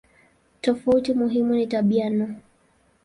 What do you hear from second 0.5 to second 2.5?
Tofauti muhimu ni tabia no.